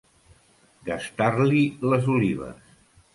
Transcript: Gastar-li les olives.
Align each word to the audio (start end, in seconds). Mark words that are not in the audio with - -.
Gastar-li 0.87 1.59
les 1.91 2.09
olives. 2.15 2.73